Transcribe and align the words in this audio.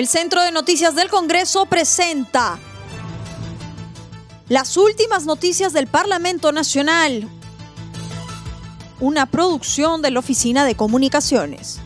El 0.00 0.08
Centro 0.08 0.42
de 0.42 0.50
Noticias 0.50 0.94
del 0.94 1.10
Congreso 1.10 1.66
presenta 1.66 2.58
las 4.48 4.78
últimas 4.78 5.26
noticias 5.26 5.74
del 5.74 5.88
Parlamento 5.88 6.52
Nacional, 6.52 7.28
una 8.98 9.26
producción 9.26 10.00
de 10.00 10.10
la 10.10 10.20
Oficina 10.20 10.64
de 10.64 10.74
Comunicaciones. 10.74 11.80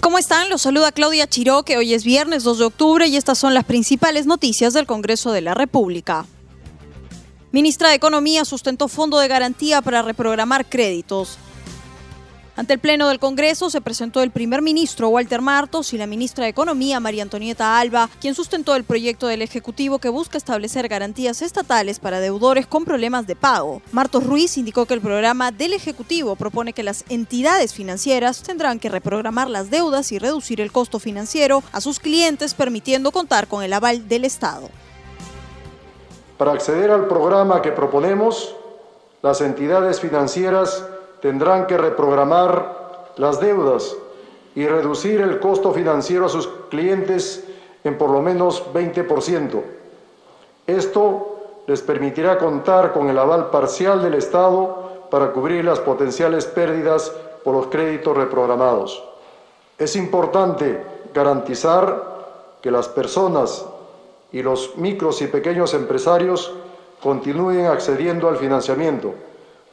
¿Cómo 0.00 0.16
están? 0.16 0.48
Los 0.48 0.62
saluda 0.62 0.90
Claudia 0.90 1.26
Chiró, 1.26 1.64
que 1.64 1.76
hoy 1.76 1.92
es 1.92 2.04
viernes 2.04 2.44
2 2.44 2.58
de 2.60 2.64
octubre 2.64 3.06
y 3.08 3.18
estas 3.18 3.36
son 3.36 3.52
las 3.52 3.64
principales 3.64 4.24
noticias 4.24 4.72
del 4.72 4.86
Congreso 4.86 5.32
de 5.32 5.42
la 5.42 5.52
República. 5.52 6.24
Ministra 7.50 7.88
de 7.88 7.94
Economía 7.94 8.44
sustentó 8.44 8.88
fondo 8.88 9.18
de 9.18 9.26
garantía 9.26 9.80
para 9.80 10.02
reprogramar 10.02 10.66
créditos. 10.66 11.38
Ante 12.56 12.74
el 12.74 12.78
Pleno 12.78 13.08
del 13.08 13.20
Congreso 13.20 13.70
se 13.70 13.80
presentó 13.80 14.20
el 14.20 14.32
primer 14.32 14.60
ministro 14.60 15.08
Walter 15.08 15.40
Martos 15.40 15.94
y 15.94 15.96
la 15.96 16.06
ministra 16.06 16.44
de 16.44 16.50
Economía 16.50 17.00
María 17.00 17.22
Antonieta 17.22 17.78
Alba, 17.78 18.10
quien 18.20 18.34
sustentó 18.34 18.74
el 18.76 18.84
proyecto 18.84 19.28
del 19.28 19.40
Ejecutivo 19.40 19.98
que 19.98 20.10
busca 20.10 20.36
establecer 20.36 20.88
garantías 20.88 21.40
estatales 21.40 22.00
para 22.00 22.20
deudores 22.20 22.66
con 22.66 22.84
problemas 22.84 23.26
de 23.26 23.36
pago. 23.36 23.80
Martos 23.92 24.24
Ruiz 24.24 24.58
indicó 24.58 24.84
que 24.84 24.94
el 24.94 25.00
programa 25.00 25.50
del 25.50 25.72
Ejecutivo 25.72 26.36
propone 26.36 26.74
que 26.74 26.82
las 26.82 27.04
entidades 27.08 27.72
financieras 27.72 28.42
tendrán 28.42 28.78
que 28.78 28.90
reprogramar 28.90 29.48
las 29.48 29.70
deudas 29.70 30.12
y 30.12 30.18
reducir 30.18 30.60
el 30.60 30.72
costo 30.72 30.98
financiero 30.98 31.62
a 31.72 31.80
sus 31.80 31.98
clientes, 31.98 32.52
permitiendo 32.52 33.10
contar 33.10 33.48
con 33.48 33.62
el 33.62 33.72
aval 33.72 34.06
del 34.06 34.26
Estado. 34.26 34.68
Para 36.38 36.52
acceder 36.52 36.92
al 36.92 37.08
programa 37.08 37.60
que 37.60 37.72
proponemos, 37.72 38.54
las 39.22 39.40
entidades 39.40 40.00
financieras 40.00 40.86
tendrán 41.20 41.66
que 41.66 41.76
reprogramar 41.76 43.10
las 43.16 43.40
deudas 43.40 43.96
y 44.54 44.66
reducir 44.66 45.20
el 45.20 45.40
costo 45.40 45.72
financiero 45.72 46.26
a 46.26 46.28
sus 46.28 46.48
clientes 46.70 47.44
en 47.82 47.98
por 47.98 48.10
lo 48.10 48.22
menos 48.22 48.62
20%. 48.72 49.62
Esto 50.68 51.38
les 51.66 51.82
permitirá 51.82 52.38
contar 52.38 52.92
con 52.92 53.08
el 53.10 53.18
aval 53.18 53.50
parcial 53.50 54.00
del 54.00 54.14
Estado 54.14 55.06
para 55.10 55.32
cubrir 55.32 55.64
las 55.64 55.80
potenciales 55.80 56.46
pérdidas 56.46 57.12
por 57.42 57.54
los 57.54 57.66
créditos 57.66 58.16
reprogramados. 58.16 59.02
Es 59.76 59.96
importante 59.96 60.84
garantizar 61.12 62.58
que 62.62 62.70
las 62.70 62.88
personas 62.88 63.64
y 64.32 64.42
los 64.42 64.76
micros 64.76 65.22
y 65.22 65.26
pequeños 65.26 65.74
empresarios 65.74 66.52
continúen 67.02 67.66
accediendo 67.66 68.28
al 68.28 68.36
financiamiento, 68.36 69.14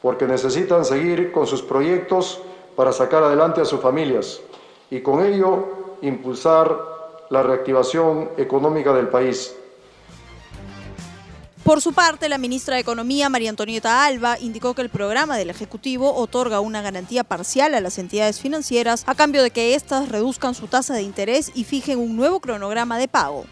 porque 0.00 0.26
necesitan 0.26 0.84
seguir 0.84 1.32
con 1.32 1.46
sus 1.46 1.62
proyectos 1.62 2.40
para 2.74 2.92
sacar 2.92 3.22
adelante 3.22 3.60
a 3.60 3.64
sus 3.64 3.80
familias 3.80 4.40
y 4.90 5.00
con 5.00 5.24
ello 5.24 5.96
impulsar 6.02 6.78
la 7.30 7.42
reactivación 7.42 8.30
económica 8.36 8.92
del 8.92 9.08
país. 9.08 9.54
Por 11.64 11.82
su 11.82 11.92
parte, 11.92 12.28
la 12.28 12.38
ministra 12.38 12.76
de 12.76 12.82
Economía, 12.82 13.28
María 13.28 13.50
Antonieta 13.50 14.04
Alba, 14.04 14.38
indicó 14.38 14.74
que 14.74 14.82
el 14.82 14.88
programa 14.88 15.36
del 15.36 15.50
Ejecutivo 15.50 16.14
otorga 16.14 16.60
una 16.60 16.80
garantía 16.80 17.24
parcial 17.24 17.74
a 17.74 17.80
las 17.80 17.98
entidades 17.98 18.40
financieras 18.40 19.02
a 19.08 19.16
cambio 19.16 19.42
de 19.42 19.50
que 19.50 19.74
éstas 19.74 20.08
reduzcan 20.08 20.54
su 20.54 20.68
tasa 20.68 20.94
de 20.94 21.02
interés 21.02 21.50
y 21.56 21.64
fijen 21.64 21.98
un 21.98 22.14
nuevo 22.14 22.38
cronograma 22.38 22.98
de 22.98 23.08
pago. 23.08 23.46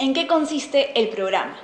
¿En 0.00 0.14
qué 0.14 0.28
consiste 0.28 0.92
el 0.94 1.08
programa? 1.08 1.56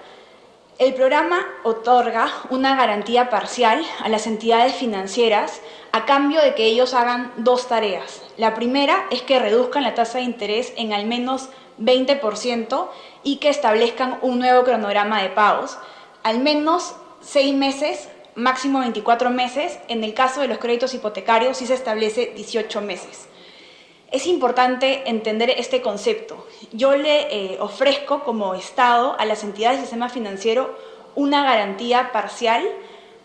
El 0.80 0.92
programa 0.94 1.46
otorga 1.62 2.28
una 2.50 2.74
garantía 2.74 3.30
parcial 3.30 3.86
a 4.02 4.08
las 4.08 4.26
entidades 4.26 4.74
financieras 4.74 5.60
a 5.92 6.04
cambio 6.04 6.42
de 6.42 6.56
que 6.56 6.66
ellos 6.66 6.94
hagan 6.94 7.32
dos 7.36 7.68
tareas. 7.68 8.22
La 8.36 8.54
primera 8.54 9.06
es 9.12 9.22
que 9.22 9.38
reduzcan 9.38 9.84
la 9.84 9.94
tasa 9.94 10.18
de 10.18 10.24
interés 10.24 10.72
en 10.76 10.92
al 10.92 11.06
menos 11.06 11.48
20% 11.78 12.88
y 13.22 13.36
que 13.36 13.50
establezcan 13.50 14.18
un 14.20 14.40
nuevo 14.40 14.64
cronograma 14.64 15.22
de 15.22 15.28
pagos, 15.28 15.78
al 16.24 16.40
menos 16.40 16.96
seis 17.20 17.54
meses, 17.54 18.08
máximo 18.34 18.80
24 18.80 19.30
meses, 19.30 19.78
en 19.86 20.02
el 20.02 20.12
caso 20.12 20.40
de 20.40 20.48
los 20.48 20.58
créditos 20.58 20.92
hipotecarios 20.92 21.58
sí 21.58 21.68
se 21.68 21.74
establece 21.74 22.32
18 22.34 22.80
meses. 22.80 23.28
Es 24.10 24.26
importante 24.26 25.08
entender 25.08 25.50
este 25.50 25.82
concepto. 25.82 26.46
Yo 26.72 26.96
le 26.96 27.54
eh, 27.54 27.58
ofrezco 27.60 28.22
como 28.22 28.54
Estado 28.54 29.16
a 29.18 29.24
las 29.24 29.42
entidades 29.42 29.78
del 29.78 29.86
sistema 29.86 30.08
financiero 30.08 30.78
una 31.14 31.42
garantía 31.44 32.12
parcial 32.12 32.64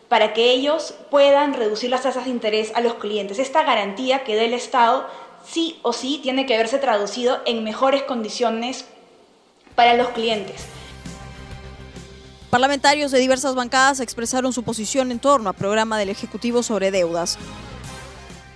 para 0.08 0.34
que 0.34 0.52
ellos 0.52 0.96
puedan 1.12 1.54
reducir 1.54 1.90
las 1.90 2.04
tasas 2.04 2.26
de 2.26 2.32
interés 2.32 2.72
a 2.76 2.82
los 2.82 2.96
clientes. 2.96 3.40
Esta 3.40 3.64
garantía 3.64 4.24
que 4.24 4.36
dé 4.36 4.46
el 4.46 4.54
Estado 4.54 5.08
sí 5.46 5.80
o 5.84 5.94
sí 5.94 6.20
tiene 6.22 6.46
que 6.46 6.58
verse 6.58 6.80
traducido 6.80 7.40
en 7.46 7.64
mejores 7.64 8.04
condiciones 8.04 8.86
para 9.76 9.94
los 9.94 10.10
clientes. 10.10 10.66
Parlamentarios 12.50 13.12
de 13.12 13.20
diversas 13.20 13.54
bancadas 13.54 14.00
expresaron 14.00 14.54
su 14.54 14.64
posición 14.64 15.12
en 15.12 15.20
torno 15.20 15.50
al 15.50 15.56
programa 15.56 16.00
del 16.00 16.10
Ejecutivo 16.10 16.64
sobre 16.64 16.90
deudas. 16.90 17.38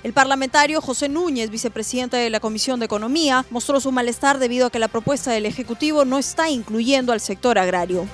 El 0.03 0.12
parlamentario 0.12 0.81
José 0.81 1.08
Núñez, 1.08 1.50
vicepresidente 1.50 2.18
de 2.18 2.30
la 2.30 2.41
Comisión 2.41 2.78
de 2.78 2.88
Economía, 2.88 3.46
mostró 3.50 3.80
su 3.80 3.90
malestar 3.94 4.38
debido 4.38 4.68
a 4.68 4.69
que 4.69 4.78
la 4.78 4.90
propuesta 4.90 5.31
del 5.31 5.46
Ejecutivo 5.46 6.03
no 6.03 6.18
está 6.18 6.50
incluyendo 6.50 7.14
al 7.14 7.22
sector 7.22 7.58
agrario. 7.58 8.06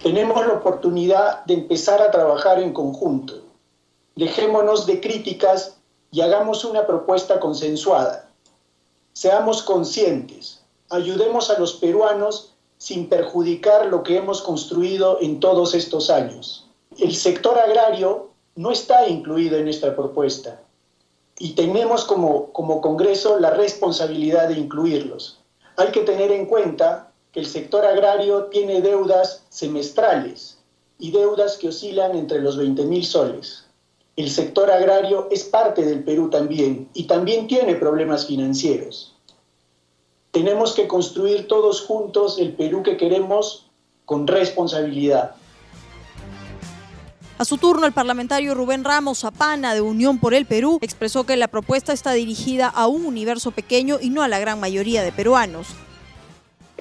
Tenemos 0.00 0.46
la 0.46 0.52
oportunidad 0.52 1.44
de 1.46 1.54
empezar 1.54 2.00
a 2.00 2.12
trabajar 2.12 2.60
en 2.60 2.72
conjunto. 2.72 3.42
Dejémonos 4.14 4.86
de 4.86 5.00
críticas 5.00 5.78
y 6.12 6.20
hagamos 6.20 6.64
una 6.64 6.86
propuesta 6.86 7.40
consensuada. 7.40 8.28
Seamos 9.14 9.64
conscientes, 9.64 10.62
ayudemos 10.90 11.50
a 11.50 11.58
los 11.58 11.72
peruanos 11.72 12.54
sin 12.78 13.08
perjudicar 13.08 13.86
lo 13.86 14.04
que 14.04 14.16
hemos 14.16 14.40
construido 14.42 15.18
en 15.20 15.40
todos 15.40 15.74
estos 15.74 16.08
años. 16.08 16.68
El 16.98 17.16
sector 17.16 17.58
agrario 17.58 18.31
no 18.56 18.70
está 18.70 19.08
incluido 19.08 19.58
en 19.58 19.68
esta 19.68 19.94
propuesta 19.94 20.60
y 21.38 21.54
tenemos 21.54 22.04
como, 22.04 22.52
como 22.52 22.80
Congreso 22.80 23.38
la 23.38 23.50
responsabilidad 23.50 24.48
de 24.48 24.58
incluirlos. 24.58 25.40
Hay 25.76 25.88
que 25.88 26.02
tener 26.02 26.30
en 26.30 26.46
cuenta 26.46 27.10
que 27.32 27.40
el 27.40 27.46
sector 27.46 27.84
agrario 27.84 28.44
tiene 28.44 28.80
deudas 28.80 29.44
semestrales 29.48 30.58
y 30.98 31.10
deudas 31.10 31.56
que 31.56 31.68
oscilan 31.68 32.14
entre 32.14 32.40
los 32.40 32.56
20 32.56 32.84
mil 32.84 33.04
soles. 33.04 33.64
El 34.14 34.30
sector 34.30 34.70
agrario 34.70 35.28
es 35.30 35.44
parte 35.44 35.84
del 35.84 36.04
Perú 36.04 36.28
también 36.28 36.88
y 36.92 37.04
también 37.04 37.46
tiene 37.46 37.74
problemas 37.74 38.26
financieros. 38.26 39.16
Tenemos 40.30 40.74
que 40.74 40.86
construir 40.86 41.48
todos 41.48 41.80
juntos 41.82 42.38
el 42.38 42.52
Perú 42.52 42.82
que 42.82 42.96
queremos 42.96 43.70
con 44.04 44.26
responsabilidad. 44.26 45.34
A 47.42 47.44
su 47.44 47.58
turno, 47.58 47.86
el 47.86 47.92
parlamentario 47.92 48.54
Rubén 48.54 48.84
Ramos 48.84 49.18
Zapana 49.18 49.74
de 49.74 49.80
Unión 49.80 50.20
por 50.20 50.32
el 50.32 50.46
Perú 50.46 50.78
expresó 50.80 51.26
que 51.26 51.36
la 51.36 51.48
propuesta 51.48 51.92
está 51.92 52.12
dirigida 52.12 52.68
a 52.68 52.86
un 52.86 53.04
universo 53.04 53.50
pequeño 53.50 53.98
y 54.00 54.10
no 54.10 54.22
a 54.22 54.28
la 54.28 54.38
gran 54.38 54.60
mayoría 54.60 55.02
de 55.02 55.10
peruanos. 55.10 55.66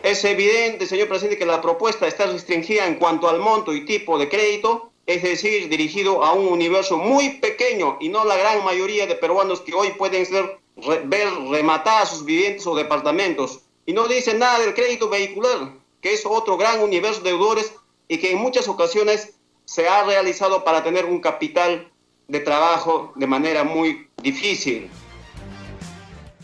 Es 0.04 0.24
evidente, 0.24 0.86
señor 0.86 1.08
presidente, 1.08 1.40
que 1.40 1.48
la 1.48 1.62
propuesta 1.62 2.06
está 2.06 2.28
restringida 2.28 2.86
en 2.86 3.00
cuanto 3.00 3.28
al 3.28 3.40
monto 3.40 3.74
y 3.74 3.86
tipo 3.86 4.20
de 4.20 4.30
crédito, 4.30 4.92
es 5.08 5.24
decir, 5.24 5.68
dirigido 5.68 6.24
a 6.24 6.34
un 6.34 6.46
universo 6.46 6.96
muy 6.96 7.40
pequeño 7.40 7.98
y 8.00 8.10
no 8.10 8.24
la 8.24 8.38
gran 8.38 8.64
mayoría 8.64 9.08
de 9.08 9.16
peruanos 9.16 9.62
que 9.62 9.74
hoy 9.74 9.90
pueden 9.98 10.28
ser, 10.28 10.60
ver 11.06 11.28
rematadas 11.50 12.10
sus 12.10 12.24
viviendas 12.24 12.68
o 12.68 12.76
departamentos. 12.76 13.62
Y 13.88 13.94
no 13.94 14.08
dice 14.08 14.36
nada 14.36 14.60
del 14.60 14.76
crédito 14.76 15.10
vehicular, 15.10 15.74
que 16.02 16.14
es 16.14 16.24
otro 16.24 16.56
gran 16.56 16.82
universo 16.82 17.22
de 17.22 17.32
deudores 17.32 17.74
y 18.08 18.20
que 18.20 18.30
en 18.30 18.38
muchas 18.38 18.68
ocasiones 18.68 19.34
se 19.66 19.88
ha 19.88 20.04
realizado 20.04 20.64
para 20.64 20.84
tener 20.84 21.06
un 21.06 21.22
capital 21.22 21.92
de 22.28 22.40
trabajo 22.40 23.12
de 23.16 23.28
manera 23.28 23.64
muy 23.64 24.10
difícil. 24.22 24.90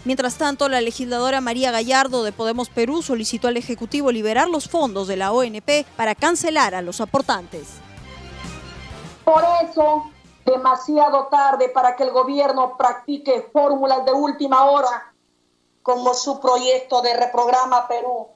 Mientras 0.05 0.37
tanto, 0.37 0.69
la 0.69 0.79
legisladora 0.79 1.41
María 1.41 1.71
Gallardo 1.71 2.23
de 2.23 2.31
Podemos 2.31 2.69
Perú 2.69 3.01
solicitó 3.01 3.47
al 3.47 3.57
Ejecutivo 3.57 4.11
liberar 4.11 4.47
los 4.47 4.69
fondos 4.69 5.07
de 5.07 5.17
la 5.17 5.31
ONP 5.31 5.85
para 5.97 6.15
cancelar 6.15 6.75
a 6.75 6.81
los 6.81 7.01
aportantes. 7.01 7.79
Por 9.25 9.43
eso, 9.63 10.09
demasiado 10.45 11.27
tarde 11.27 11.69
para 11.69 11.95
que 11.95 12.03
el 12.03 12.11
gobierno 12.11 12.77
practique 12.77 13.49
fórmulas 13.51 14.05
de 14.05 14.13
última 14.13 14.63
hora 14.65 15.13
como 15.83 16.13
su 16.13 16.39
proyecto 16.39 17.01
de 17.01 17.13
reprograma 17.15 17.87
Perú. 17.87 18.27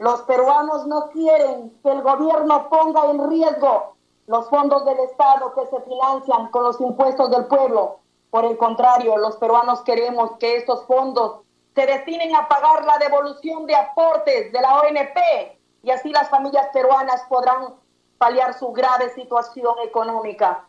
Los 0.00 0.22
peruanos 0.22 0.86
no 0.86 1.10
quieren 1.10 1.78
que 1.82 1.90
el 1.90 2.02
gobierno 2.02 2.68
ponga 2.68 3.10
en 3.10 3.30
riesgo 3.30 3.97
los 4.28 4.48
fondos 4.50 4.84
del 4.84 4.98
Estado 5.00 5.54
que 5.54 5.66
se 5.66 5.80
financian 5.82 6.48
con 6.50 6.62
los 6.62 6.78
impuestos 6.80 7.30
del 7.30 7.46
pueblo. 7.46 8.00
Por 8.30 8.44
el 8.44 8.58
contrario, 8.58 9.16
los 9.16 9.36
peruanos 9.38 9.80
queremos 9.80 10.32
que 10.38 10.56
estos 10.56 10.84
fondos 10.84 11.40
se 11.74 11.86
destinen 11.86 12.36
a 12.36 12.46
pagar 12.46 12.84
la 12.84 12.98
devolución 12.98 13.66
de 13.66 13.74
aportes 13.74 14.52
de 14.52 14.60
la 14.60 14.80
ONP 14.80 15.18
y 15.82 15.90
así 15.90 16.10
las 16.10 16.28
familias 16.28 16.68
peruanas 16.74 17.22
podrán 17.30 17.74
paliar 18.18 18.52
su 18.52 18.70
grave 18.70 19.08
situación 19.14 19.74
económica. 19.82 20.66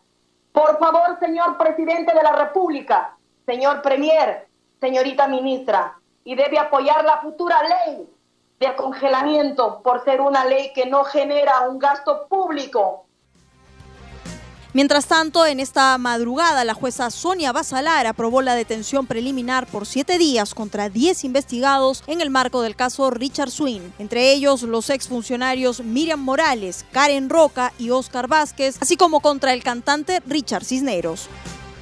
Por 0.52 0.78
favor, 0.78 1.18
señor 1.20 1.58
presidente 1.58 2.14
de 2.14 2.22
la 2.22 2.32
República, 2.32 3.18
señor 3.44 3.82
premier, 3.82 4.48
señorita 4.80 5.28
ministra, 5.28 5.98
y 6.24 6.34
debe 6.34 6.58
apoyar 6.58 7.04
la 7.04 7.18
futura 7.18 7.60
ley 7.62 8.08
de 8.58 8.74
congelamiento 8.76 9.82
por 9.82 10.02
ser 10.02 10.22
una 10.22 10.46
ley 10.46 10.72
que 10.72 10.86
no 10.86 11.04
genera 11.04 11.68
un 11.68 11.78
gasto 11.78 12.26
público 12.26 13.04
Mientras 14.72 15.06
tanto, 15.06 15.46
en 15.46 15.58
esta 15.58 15.98
madrugada, 15.98 16.64
la 16.64 16.74
jueza 16.74 17.10
Sonia 17.10 17.50
Basalar 17.50 18.06
aprobó 18.06 18.40
la 18.40 18.54
detención 18.54 19.08
preliminar 19.08 19.66
por 19.66 19.84
siete 19.84 20.16
días 20.16 20.54
contra 20.54 20.88
diez 20.88 21.24
investigados 21.24 22.04
en 22.06 22.20
el 22.20 22.30
marco 22.30 22.62
del 22.62 22.76
caso 22.76 23.10
Richard 23.10 23.50
Swing, 23.50 23.80
entre 23.98 24.32
ellos 24.32 24.62
los 24.62 24.88
exfuncionarios 24.90 25.80
Miriam 25.82 26.20
Morales, 26.20 26.84
Karen 26.92 27.28
Roca 27.30 27.72
y 27.80 27.90
Oscar 27.90 28.28
Vázquez, 28.28 28.76
así 28.80 28.96
como 28.96 29.18
contra 29.18 29.52
el 29.54 29.64
cantante 29.64 30.22
Richard 30.24 30.64
Cisneros. 30.64 31.28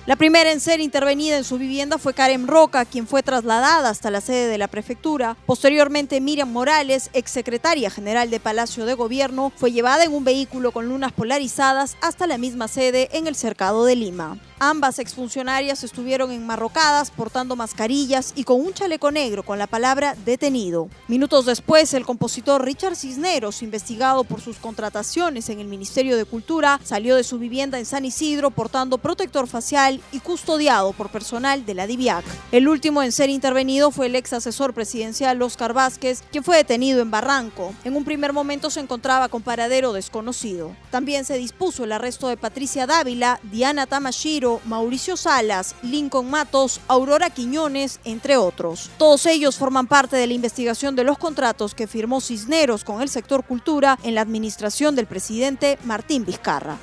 La 0.09 0.17
primera 0.17 0.51
en 0.51 0.61
ser 0.61 0.81
intervenida 0.81 1.37
en 1.37 1.45
su 1.45 1.59
vivienda 1.59 1.99
fue 1.99 2.15
Karen 2.15 2.47
Roca, 2.47 2.87
quien 2.87 3.07
fue 3.07 3.23
trasladada 3.23 3.91
hasta 3.91 4.11
la 4.11 4.23
sede 4.23 4.49
de 4.49 4.57
la 4.57 4.67
prefectura. 4.67 5.37
Posteriormente, 5.45 6.19
Miriam 6.23 6.51
Morales, 6.51 7.11
exsecretaria 7.13 7.91
general 7.91 8.31
de 8.31 8.41
Palacio 8.41 8.87
de 8.87 8.95
Gobierno, 8.95 9.53
fue 9.55 9.71
llevada 9.71 10.05
en 10.05 10.15
un 10.15 10.25
vehículo 10.25 10.73
con 10.73 10.89
lunas 10.89 11.13
polarizadas 11.13 11.99
hasta 12.01 12.27
la 12.27 12.39
misma 12.39 12.69
sede 12.69 13.11
en 13.13 13.27
el 13.27 13.35
cercado 13.35 13.85
de 13.85 13.97
Lima. 13.97 14.39
Ambas 14.61 14.99
exfuncionarias 14.99 15.85
estuvieron 15.85 16.33
enmarrocadas 16.33 17.13
portando 17.13 17.55
mascarillas 17.55 18.33
y 18.35 18.43
con 18.43 18.61
un 18.61 18.75
chaleco 18.75 19.13
negro 19.13 19.45
con 19.45 19.57
la 19.57 19.69
palabra 19.69 20.17
detenido. 20.25 20.89
Minutos 21.07 21.47
después, 21.47 21.95
el 21.95 22.05
compositor 22.05 22.65
Richard 22.65 22.97
Cisneros, 22.97 23.63
investigado 23.63 24.25
por 24.25 24.41
sus 24.41 24.57
contrataciones 24.57 25.49
en 25.49 25.61
el 25.61 25.69
Ministerio 25.69 26.17
de 26.17 26.25
Cultura, 26.25 26.81
salió 26.83 27.15
de 27.15 27.23
su 27.23 27.39
vivienda 27.39 27.79
en 27.79 27.87
San 27.87 28.05
Isidro 28.05 28.51
portando 28.51 28.99
protector 28.99 29.47
facial 29.47 30.01
y 30.11 30.19
custodiado 30.19 30.93
por 30.93 31.09
personal 31.09 31.65
de 31.65 31.75
la 31.75 31.87
DIVIAC. 31.87 32.25
El 32.51 32.67
último 32.67 33.05
en 33.05 33.13
ser 33.13 33.31
intervenido 33.31 33.93
fue 33.93 34.07
el 34.07 34.17
ex 34.17 34.33
asesor 34.33 34.75
presidencial 34.75 35.41
Oscar 35.41 35.73
Vázquez, 35.73 36.25
quien 36.33 36.43
fue 36.43 36.57
detenido 36.57 37.01
en 37.01 37.13
Barranco. 37.13 37.75
En 37.85 37.95
un 37.95 38.05
primer 38.05 38.33
momento 38.33 38.71
se 38.71 38.81
encontraba 38.81 39.29
con 39.29 39.43
paradero 39.43 39.93
desconocido. 39.93 40.75
También 40.91 41.25
se 41.25 41.39
dispuso 41.39 41.85
el 41.85 41.93
arresto 41.93 42.27
de 42.27 42.37
Patricia 42.37 42.89
Dávila, 42.89 43.39
Diana 43.45 43.87
Tamashiro, 43.87 44.48
Mauricio 44.65 45.17
Salas, 45.17 45.75
Lincoln 45.83 46.31
Matos, 46.31 46.81
Aurora 46.89 47.31
Quiñones, 47.31 48.01
entre 48.05 48.37
otros. 48.37 48.91
Todos 48.99 49.27
ellos 49.27 49.57
forman 49.57 49.87
parte 49.87 50.17
de 50.17 50.27
la 50.27 50.35
investigación 50.35 50.97
de 50.97 51.05
los 51.05 51.19
contratos 51.19 51.75
que 51.75 51.87
firmó 51.87 52.21
Cisneros 52.21 52.85
con 52.85 53.03
el 53.03 53.09
sector 53.09 53.45
cultura 53.45 53.99
en 54.03 54.15
la 54.15 54.23
administración 54.23 54.97
del 54.97 55.07
presidente 55.07 55.79
Martín 55.85 56.25
Vizcarra. 56.25 56.79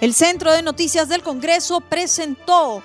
El 0.00 0.14
Centro 0.14 0.52
de 0.52 0.62
Noticias 0.62 1.08
del 1.08 1.24
Congreso 1.24 1.80
presentó 1.80 2.84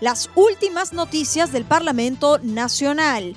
las 0.00 0.30
últimas 0.34 0.92
noticias 0.94 1.52
del 1.52 1.64
Parlamento 1.64 2.38
Nacional 2.42 3.36